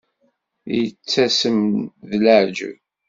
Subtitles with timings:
[0.77, 1.59] Yettasem
[2.09, 2.77] d leεǧeb.